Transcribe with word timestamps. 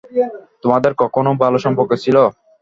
তোমাদের 0.63 0.91
কখনো 1.01 1.29
ভালো 1.43 1.57
সম্পর্ক 1.65 1.91
ছিল? 2.03 2.17